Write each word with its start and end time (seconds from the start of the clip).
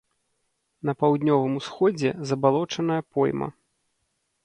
На 0.89 0.95
паўднёвым 1.03 1.53
усходзе 1.61 2.09
забалочаная 2.33 3.01
пойма. 3.15 3.55